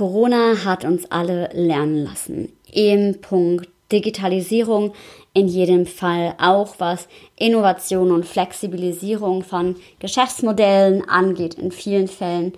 [0.00, 2.50] Corona hat uns alle lernen lassen.
[2.72, 4.94] Im Punkt Digitalisierung
[5.34, 11.56] in jedem Fall auch was Innovation und Flexibilisierung von Geschäftsmodellen angeht.
[11.56, 12.54] In vielen Fällen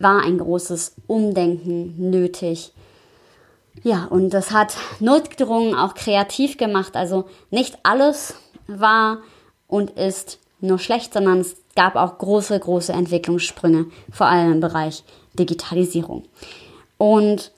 [0.00, 2.72] war ein großes Umdenken nötig.
[3.84, 6.96] Ja, und das hat notgedrungen auch kreativ gemacht.
[6.96, 8.34] Also nicht alles
[8.66, 9.18] war
[9.68, 15.04] und ist nur schlecht, sondern es gab auch große, große Entwicklungssprünge, vor allem im Bereich
[15.38, 16.24] Digitalisierung.
[17.00, 17.50] Und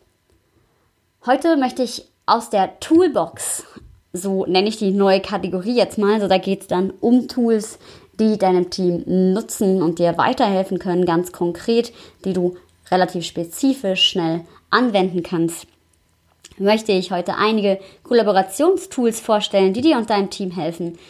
[1.27, 3.65] heute möchte ich aus der Toolbox,
[4.13, 7.81] so nenne ich die neue Kategorie jetzt mal, so da geht es dann um Tools,
[8.21, 11.93] die deinem Team nutzen und dir weiterhelfen können, ganz konkret,
[12.25, 12.57] die du
[12.93, 15.67] relativ spezifisch schnell anwenden kannst,
[16.57, 21.01] möchte ich heute einige Kollaborationstools vorstellen, die dir und deinem Team helfen,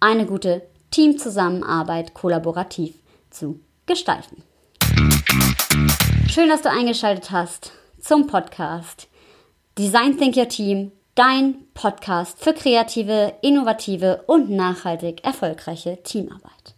[0.00, 2.96] eine gute Teamzusammenarbeit kollaborativ
[3.30, 4.42] zu gestalten.
[6.36, 9.08] Schön, dass du eingeschaltet hast zum Podcast
[9.78, 16.74] Design Think Your Team, dein Podcast für kreative, innovative und nachhaltig erfolgreiche Teamarbeit.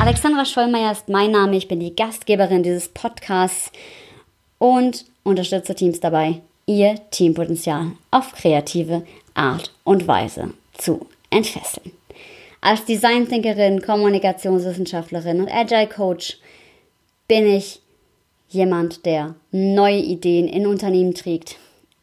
[0.00, 3.70] Alexandra Schollmeier ist mein Name, ich bin die Gastgeberin dieses Podcasts
[4.58, 11.92] und unterstütze Teams dabei, ihr Teampotenzial auf kreative Art und Weise zu entfesseln.
[12.60, 16.38] Als Design Thinkerin, Kommunikationswissenschaftlerin und Agile Coach
[17.28, 17.81] bin ich
[18.52, 21.56] jemand, der neue Ideen in Unternehmen trägt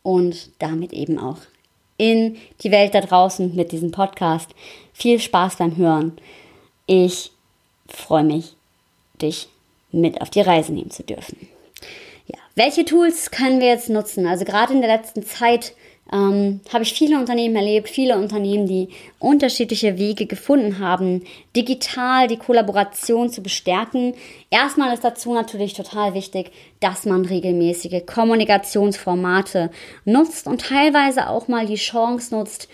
[0.04, 1.38] und damit eben auch
[1.98, 4.50] in die Welt da draußen mit diesem Podcast.
[4.94, 6.18] Viel Spaß beim Hören.
[6.88, 7.32] Ich
[7.88, 8.56] freue mich,
[9.22, 9.50] dich
[9.92, 11.48] mit auf die Reise nehmen zu dürfen.
[12.28, 14.26] Ja, welche Tools können wir jetzt nutzen?
[14.28, 15.74] Also gerade in der letzten Zeit
[16.12, 21.24] ähm, habe ich viele Unternehmen erlebt, viele Unternehmen, die unterschiedliche Wege gefunden haben,
[21.56, 24.16] digital die Kollaboration zu bestärken.
[24.50, 29.70] Erstmal ist dazu natürlich total wichtig, dass man regelmäßige Kommunikationsformate
[30.06, 32.70] nutzt und teilweise auch mal die Chance nutzt,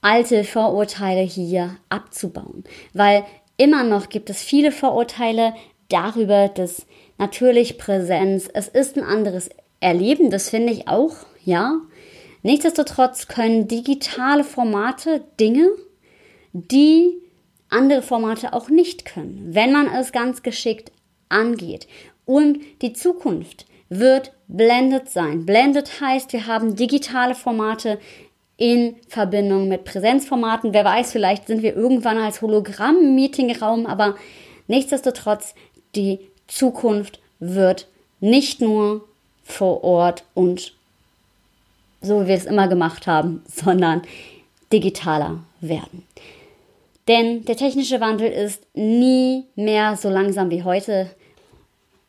[0.00, 2.64] alte Vorurteile hier abzubauen.
[2.92, 3.24] Weil
[3.56, 5.54] immer noch gibt es viele Vorurteile
[5.88, 6.86] darüber, dass
[7.18, 9.48] natürlich Präsenz, es ist ein anderes
[9.80, 11.78] Erleben, das finde ich auch, ja.
[12.44, 15.70] Nichtsdestotrotz können digitale Formate Dinge,
[16.52, 17.14] die
[17.70, 20.92] andere Formate auch nicht können, wenn man es ganz geschickt
[21.30, 21.88] angeht.
[22.26, 25.46] Und die Zukunft wird blended sein.
[25.46, 27.98] Blended heißt, wir haben digitale Formate
[28.58, 30.74] in Verbindung mit Präsenzformaten.
[30.74, 34.16] Wer weiß, vielleicht sind wir irgendwann als Hologramm-Meetingraum, aber
[34.68, 35.54] nichtsdestotrotz,
[35.94, 37.88] die Zukunft wird
[38.20, 39.08] nicht nur
[39.44, 40.74] vor Ort und
[42.04, 44.02] so wie wir es immer gemacht haben, sondern
[44.72, 46.02] digitaler werden.
[47.08, 51.10] Denn der technische Wandel ist nie mehr so langsam wie heute.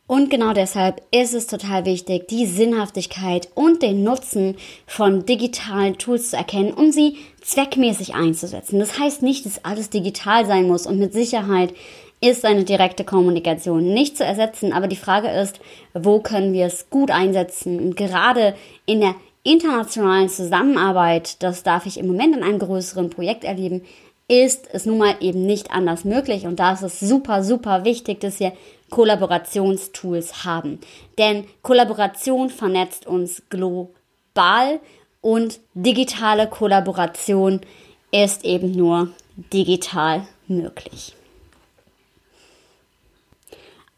[0.08, 6.30] Und genau deshalb ist es total wichtig, die Sinnhaftigkeit und den Nutzen von digitalen Tools
[6.30, 8.80] zu erkennen, um sie zweckmäßig einzusetzen.
[8.80, 11.74] Das heißt nicht, dass alles digital sein muss und mit Sicherheit
[12.22, 15.60] ist eine direkte Kommunikation nicht zu ersetzen, aber die Frage ist,
[15.94, 17.80] wo können wir es gut einsetzen?
[17.80, 23.44] Und gerade in der internationalen Zusammenarbeit, das darf ich im Moment in einem größeren Projekt
[23.44, 23.84] erleben,
[24.28, 26.46] ist es nun mal eben nicht anders möglich.
[26.48, 28.54] Und da ist es super, super wichtig, dass wir
[28.90, 30.80] Kollaborationstools haben.
[31.20, 34.80] Denn Kollaboration vernetzt uns global
[35.22, 37.62] und digitale Kollaboration
[38.12, 39.12] ist eben nur
[39.54, 41.16] digital möglich.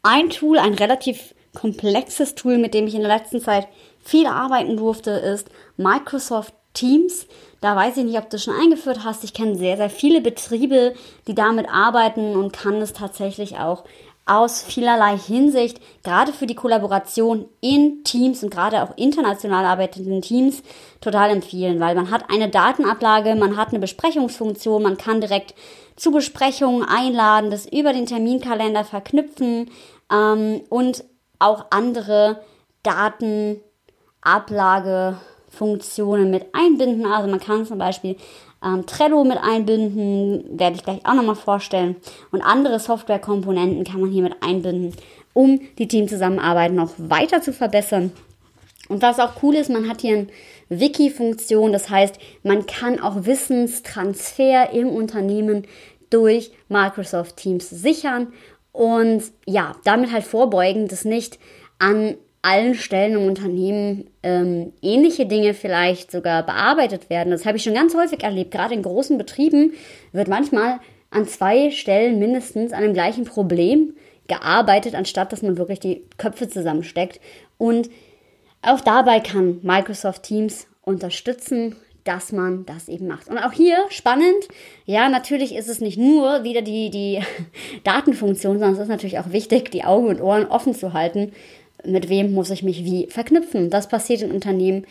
[0.02, 3.66] Ein Tool, ein relativ komplexes Tool, mit dem ich in der letzten Zeit
[4.08, 7.26] viel arbeiten durfte, ist Microsoft Teams.
[7.60, 9.22] Da weiß ich nicht, ob du schon eingeführt hast.
[9.24, 10.94] Ich kenne sehr, sehr viele Betriebe,
[11.26, 13.84] die damit arbeiten und kann es tatsächlich auch
[14.24, 20.62] aus vielerlei Hinsicht, gerade für die Kollaboration in Teams und gerade auch international arbeitenden Teams,
[21.00, 25.54] total empfehlen, weil man hat eine Datenablage, man hat eine Besprechungsfunktion, man kann direkt
[25.96, 29.70] zu Besprechungen einladen, das über den Terminkalender verknüpfen
[30.12, 31.04] ähm, und
[31.38, 32.40] auch andere
[34.24, 37.06] Datenablagefunktionen mit einbinden.
[37.06, 38.16] Also man kann zum Beispiel
[38.64, 41.96] ähm, Trello mit einbinden, werde ich gleich auch nochmal vorstellen.
[42.30, 44.94] Und andere Softwarekomponenten kann man hier mit einbinden,
[45.32, 48.12] um die Teamzusammenarbeit noch weiter zu verbessern.
[48.88, 50.28] Und was auch cool ist, man hat hier eine
[50.70, 55.66] Wiki-Funktion, das heißt, man kann auch Wissenstransfer im Unternehmen
[56.10, 58.28] durch Microsoft Teams sichern
[58.72, 61.38] und ja, damit halt vorbeugen, dass nicht
[61.78, 67.30] an allen Stellen im Unternehmen ähm, ähnliche Dinge vielleicht sogar bearbeitet werden.
[67.30, 68.50] Das habe ich schon ganz häufig erlebt.
[68.50, 69.72] Gerade in großen Betrieben
[70.12, 70.80] wird manchmal
[71.10, 73.94] an zwei Stellen mindestens an dem gleichen Problem
[74.28, 77.20] gearbeitet, anstatt dass man wirklich die Köpfe zusammensteckt.
[77.56, 77.90] Und
[78.62, 83.28] auch dabei kann Microsoft Teams unterstützen, dass man das eben macht.
[83.28, 84.48] Und auch hier spannend,
[84.86, 87.20] ja, natürlich ist es nicht nur wieder die, die
[87.84, 91.32] Datenfunktion, sondern es ist natürlich auch wichtig, die Augen und Ohren offen zu halten.
[91.84, 93.70] Mit wem muss ich mich wie verknüpfen?
[93.70, 94.86] Das passiert in Unternehmen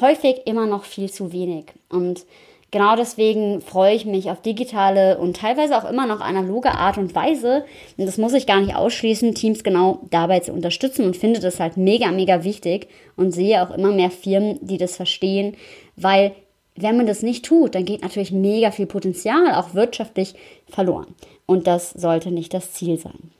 [0.00, 1.66] häufig immer noch viel zu wenig.
[1.88, 2.24] Und
[2.70, 7.14] genau deswegen freue ich mich auf digitale und teilweise auch immer noch analoge Art und
[7.14, 7.64] Weise.
[7.96, 11.60] Und das muss ich gar nicht ausschließen, Teams genau dabei zu unterstützen und finde das
[11.60, 15.56] halt mega, mega wichtig und sehe auch immer mehr Firmen, die das verstehen,
[15.96, 16.32] weil
[16.76, 20.34] wenn man das nicht tut, dann geht natürlich mega viel Potenzial, auch wirtschaftlich,
[20.68, 21.14] verloren.
[21.46, 23.30] Und das sollte nicht das Ziel sein.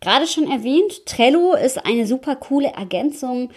[0.00, 3.50] Gerade schon erwähnt, Trello ist eine super coole Ergänzung,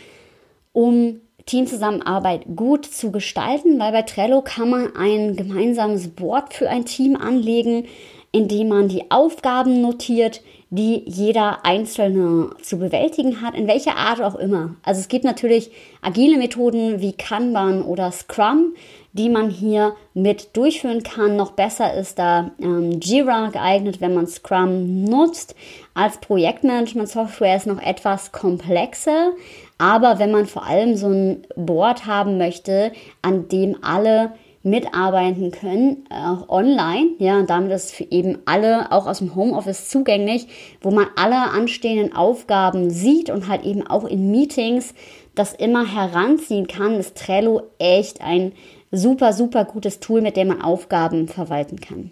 [0.74, 6.86] um Teamzusammenarbeit gut zu gestalten, weil bei Trello kann man ein gemeinsames Board für ein
[6.86, 7.88] Team anlegen,
[8.34, 10.42] in dem man die Aufgaben notiert,
[10.72, 14.76] die jeder Einzelne zu bewältigen hat, in welcher Art auch immer.
[14.82, 15.70] Also es gibt natürlich
[16.02, 18.74] agile Methoden wie Kanban oder Scrum,
[19.14, 21.36] die man hier mit durchführen kann.
[21.36, 25.56] Noch besser ist da ähm, Jira geeignet, wenn man Scrum nutzt.
[25.94, 29.34] Als Projektmanagement-Software ist noch etwas komplexer,
[29.78, 34.32] aber wenn man vor allem so ein Board haben möchte, an dem alle
[34.64, 37.12] mitarbeiten können, auch online.
[37.20, 40.48] Ja, und damit ist für eben alle auch aus dem Homeoffice zugänglich,
[40.82, 44.94] wo man alle anstehenden Aufgaben sieht und halt eben auch in Meetings
[45.36, 48.54] das immer heranziehen kann, ist Trello echt ein
[48.92, 52.12] super, super gutes Tool, mit dem man Aufgaben verwalten kann.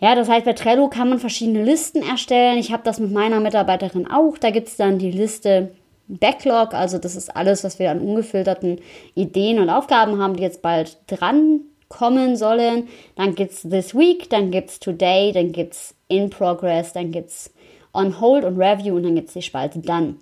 [0.00, 2.58] Ja, das heißt, bei Trello kann man verschiedene Listen erstellen.
[2.58, 4.38] Ich habe das mit meiner Mitarbeiterin auch.
[4.38, 5.72] Da gibt es dann die Liste
[6.08, 8.80] Backlog, also das ist alles, was wir an ungefilterten
[9.14, 12.88] Ideen und Aufgaben haben, die jetzt bald dran kommen sollen.
[13.16, 17.12] Dann gibt es This Week, dann gibt es Today, dann gibt es In Progress, dann
[17.12, 17.52] gibt es
[17.92, 20.16] On Hold und Review und dann gibt es die Spalte Dann.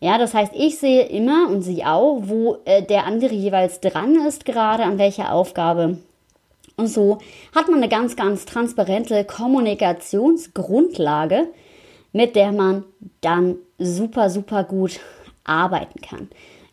[0.00, 4.14] Ja, das heißt, ich sehe immer und sie auch, wo äh, der andere jeweils dran
[4.26, 5.96] ist, gerade an welcher Aufgabe.
[6.76, 7.16] Und so
[7.54, 11.48] hat man eine ganz, ganz transparente Kommunikationsgrundlage,
[12.12, 12.84] mit der man
[13.22, 15.00] dann super, super gut
[15.48, 16.28] arbeiten kann.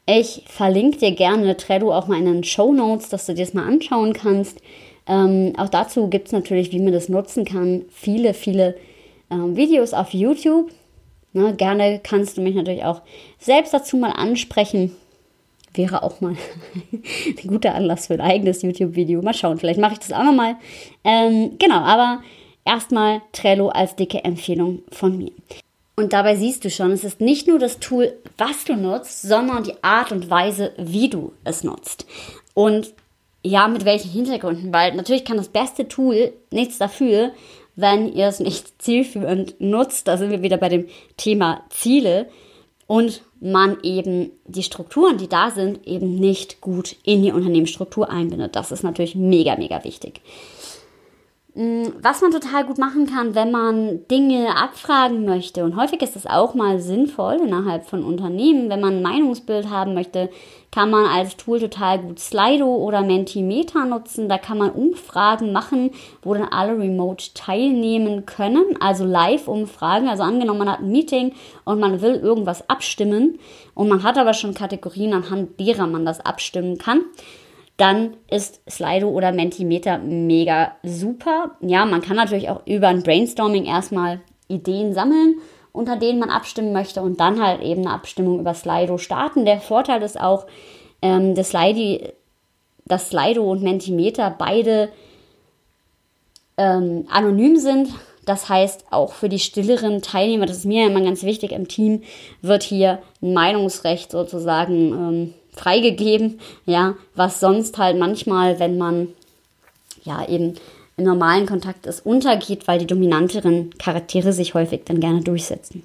[0.06, 3.54] Ich verlinke dir gerne Trello auch mal in den Show Notes, dass du dir das
[3.54, 4.60] mal anschauen kannst.
[5.08, 8.76] Ähm, auch dazu gibt es natürlich, wie man das nutzen kann, viele, viele
[9.30, 10.72] ähm, Videos auf YouTube.
[11.34, 13.02] Ne, gerne kannst du mich natürlich auch
[13.40, 14.96] selbst dazu mal ansprechen.
[15.74, 16.36] Wäre auch mal
[16.92, 19.22] ein guter Anlass für ein eigenes YouTube-Video.
[19.22, 20.58] Mal schauen, vielleicht mache ich das auch nochmal.
[21.04, 22.22] Ähm, genau, aber
[22.66, 25.32] erstmal Trello als dicke Empfehlung von mir.
[25.96, 29.64] Und dabei siehst du schon, es ist nicht nur das Tool, was du nutzt, sondern
[29.64, 32.08] die Art und Weise, wie du es nutzt.
[32.54, 32.94] Und
[33.44, 37.32] ja, mit welchen Hintergründen, weil natürlich kann das beste Tool nichts dafür,
[37.76, 40.08] wenn ihr es nicht zielführend nutzt.
[40.08, 40.88] Da sind wir wieder bei dem
[41.18, 42.28] Thema Ziele
[42.88, 48.56] und man eben die Strukturen, die da sind, eben nicht gut in die Unternehmensstruktur einbindet.
[48.56, 50.22] Das ist natürlich mega, mega wichtig.
[51.56, 56.16] Mm, was man total gut machen kann, wenn man Dinge abfragen möchte, und häufig ist
[56.16, 60.32] es auch mal sinnvoll innerhalb von Unternehmen, wenn man ein Meinungsbild haben möchte,
[60.72, 64.28] kann man als Tool total gut Slido oder Mentimeter nutzen.
[64.28, 65.92] Da kann man Umfragen machen,
[66.24, 70.08] wo dann alle remote teilnehmen können, also Live-Umfragen.
[70.08, 71.34] Also angenommen, man hat ein Meeting
[71.66, 73.38] und man will irgendwas abstimmen.
[73.76, 77.04] Und man hat aber schon Kategorien, anhand derer man das abstimmen kann
[77.78, 81.52] dann ist Slido oder Mentimeter mega super.
[81.62, 85.36] Ja, man kann natürlich auch über ein Brainstorming erstmal Ideen sammeln,
[85.72, 89.46] unter denen man abstimmen möchte und dann halt eben eine Abstimmung über Slido starten.
[89.46, 90.46] Der Vorteil ist auch,
[91.02, 92.10] ähm, dass, Slidi,
[92.86, 94.90] dass Slido und Mentimeter beide
[96.58, 97.90] ähm, anonym sind.
[98.26, 102.04] Das heißt, auch für die stilleren Teilnehmer, das ist mir immer ganz wichtig im Team,
[102.42, 109.10] wird hier ein Meinungsrecht sozusagen ähm, freigegeben, ja, was sonst halt manchmal, wenn man
[110.04, 110.56] ja eben
[110.98, 115.84] im normalen Kontakt ist, untergeht, weil die dominanteren Charaktere sich häufig dann gerne durchsetzen.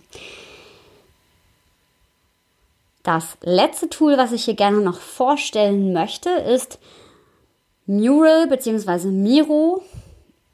[3.02, 6.78] Das letzte Tool, was ich hier gerne noch vorstellen möchte, ist
[7.86, 9.08] Mural bzw.
[9.08, 9.82] Miro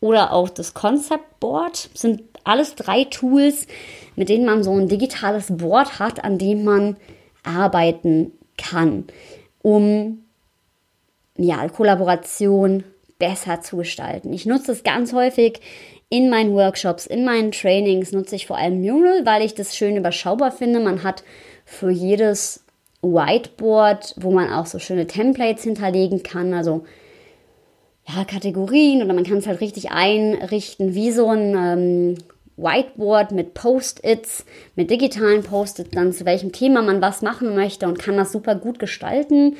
[0.00, 1.88] oder auch das Concept Board.
[1.94, 3.66] Sind alles drei Tools,
[4.14, 6.96] mit denen man so ein digitales Board hat, an dem man
[7.42, 9.04] arbeiten kann,
[9.62, 10.24] um
[11.36, 12.84] ja, Kollaboration
[13.18, 14.32] besser zu gestalten.
[14.32, 15.60] Ich nutze es ganz häufig
[16.08, 19.96] in meinen Workshops, in meinen Trainings nutze ich vor allem Mural, weil ich das schön
[19.96, 20.80] überschaubar finde.
[20.80, 21.24] Man hat
[21.64, 22.64] für jedes
[23.02, 26.84] Whiteboard, wo man auch so schöne Templates hinterlegen kann, also
[28.06, 32.18] ja, Kategorien oder man kann es halt richtig einrichten, wie so ein ähm,
[32.56, 34.44] Whiteboard mit Post-its,
[34.76, 38.54] mit digitalen Post-its, dann zu welchem Thema man was machen möchte und kann das super
[38.54, 39.56] gut gestalten.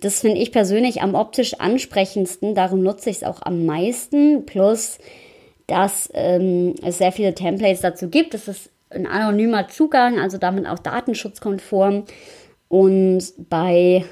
[0.00, 4.46] Das finde ich persönlich am optisch ansprechendsten, darum nutze ich es auch am meisten.
[4.46, 4.98] Plus,
[5.66, 8.34] dass ähm, es sehr viele Templates dazu gibt.
[8.34, 12.04] Es ist ein anonymer Zugang, also damit auch datenschutzkonform.
[12.68, 14.04] Und bei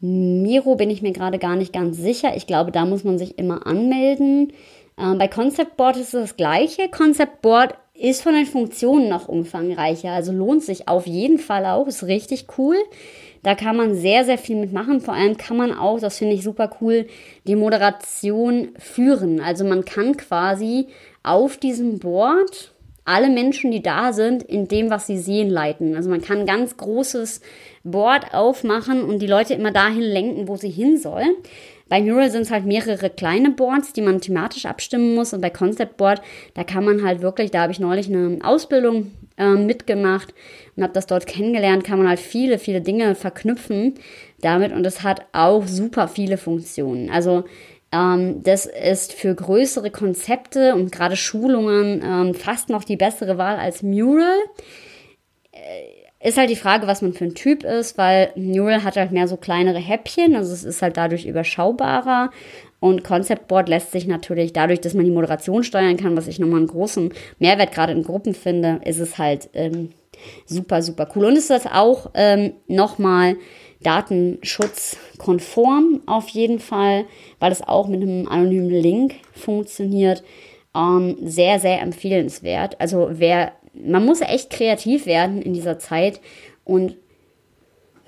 [0.00, 2.36] Miro bin ich mir gerade gar nicht ganz sicher.
[2.36, 4.52] Ich glaube, da muss man sich immer anmelden.
[5.00, 6.88] Ähm, bei Concept Board ist es das gleiche.
[6.88, 11.86] Concept Board ist von den Funktionen noch umfangreicher, also lohnt sich auf jeden Fall auch,
[11.86, 12.76] ist richtig cool.
[13.42, 15.00] Da kann man sehr, sehr viel mitmachen.
[15.00, 17.06] Vor allem kann man auch, das finde ich super cool,
[17.46, 19.40] die Moderation führen.
[19.40, 20.88] Also man kann quasi
[21.22, 22.72] auf diesem Board
[23.06, 25.96] alle Menschen, die da sind, in dem, was sie sehen, leiten.
[25.96, 27.40] Also man kann ein ganz großes
[27.82, 31.34] Board aufmachen und die Leute immer dahin lenken, wo sie hin sollen.
[31.90, 35.34] Bei Mural sind es halt mehrere kleine Boards, die man thematisch abstimmen muss.
[35.34, 36.22] Und bei Concept Board,
[36.54, 40.32] da kann man halt wirklich, da habe ich neulich eine Ausbildung äh, mitgemacht
[40.76, 43.94] und habe das dort kennengelernt, kann man halt viele, viele Dinge verknüpfen
[44.40, 44.72] damit.
[44.72, 47.10] Und es hat auch super viele Funktionen.
[47.10, 47.44] Also
[47.92, 53.56] ähm, das ist für größere Konzepte und gerade Schulungen ähm, fast noch die bessere Wahl
[53.56, 54.38] als Mural.
[56.22, 59.26] Ist halt die Frage, was man für ein Typ ist, weil Mural hat halt mehr
[59.26, 62.30] so kleinere Häppchen, also es ist halt dadurch überschaubarer.
[62.78, 66.38] Und Concept Board lässt sich natürlich dadurch, dass man die Moderation steuern kann, was ich
[66.38, 69.90] nochmal einen großen Mehrwert gerade in Gruppen finde, ist es halt ähm,
[70.46, 71.26] super, super cool.
[71.26, 73.36] Und ist das auch ähm, nochmal
[73.82, 77.04] datenschutzkonform auf jeden Fall,
[77.38, 80.22] weil es auch mit einem anonymen Link funktioniert.
[80.74, 82.78] Ähm, sehr, sehr empfehlenswert.
[82.80, 86.20] Also wer, man muss echt kreativ werden in dieser Zeit
[86.64, 86.96] und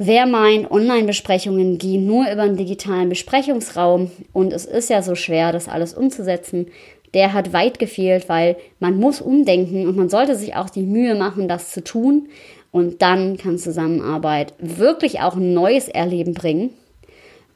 [0.04, 5.52] Wer meint, Online-Besprechungen gehen nur über einen digitalen Besprechungsraum und es ist ja so schwer,
[5.52, 6.66] das alles umzusetzen,
[7.14, 11.14] der hat weit gefehlt, weil man muss umdenken und man sollte sich auch die Mühe
[11.14, 12.28] machen, das zu tun.
[12.70, 16.70] Und dann kann Zusammenarbeit wirklich auch ein neues Erleben bringen.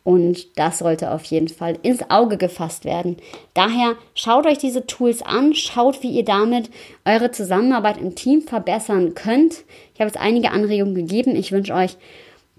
[0.07, 3.17] Und das sollte auf jeden Fall ins Auge gefasst werden.
[3.55, 6.71] Daher schaut euch diese Tools an, schaut, wie ihr damit
[7.05, 9.65] eure Zusammenarbeit im Team verbessern könnt.
[9.95, 11.35] Ich habe jetzt einige Anregungen gegeben.
[11.35, 11.97] Ich wünsche euch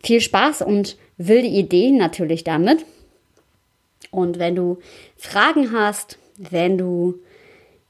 [0.04, 2.84] viel Spaß und wilde Ideen natürlich damit.
[4.12, 4.80] Und wenn du
[5.16, 7.14] Fragen hast, wenn du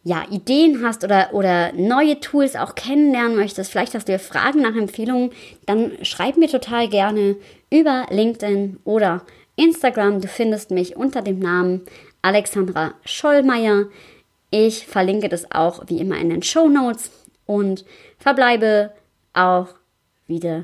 [0.04, 4.62] ja, Ideen hast oder, oder neue Tools auch kennenlernen möchtest, vielleicht hast du ja Fragen
[4.62, 5.32] nach Empfehlungen,
[5.66, 7.38] dann schreib mir total gerne
[7.72, 9.24] über LinkedIn oder
[9.58, 10.22] Instagram.
[10.22, 11.82] Du findest mich unter dem Namen
[12.22, 13.88] Alexandra Schollmeier.
[14.50, 17.12] Ich verlinke das auch wie immer in den Show Notes
[17.46, 17.84] und
[18.18, 18.94] verbleibe
[19.34, 19.68] auch
[20.28, 20.64] wieder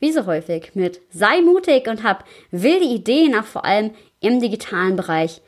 [0.00, 4.96] wie so häufig mit sei mutig und hab wilde Ideen, auch vor allem im digitalen
[4.96, 5.40] Bereich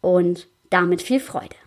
[0.00, 1.61] und damit viel Freude.